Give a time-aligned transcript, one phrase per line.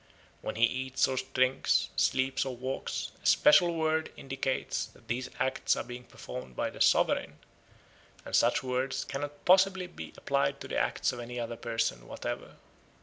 [0.41, 5.75] When he eats or drinks, sleeps or walks, a special word indicates that these acts
[5.75, 7.37] are being performed by the sovereign,
[8.25, 12.55] and such words cannot possibly be applied to the acts of any other person whatever.